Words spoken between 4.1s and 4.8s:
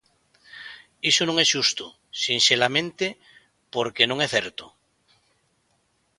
é certo.